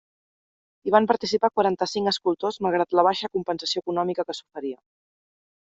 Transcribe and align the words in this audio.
Hi 0.87 0.93
van 0.95 1.07
participar 1.11 1.51
quaranta-cinc 1.59 2.11
escultors 2.13 2.59
malgrat 2.69 2.99
la 3.01 3.07
baixa 3.11 3.31
compensació 3.39 3.87
econòmica 3.87 4.29
que 4.31 4.39
s'oferia. 4.41 4.83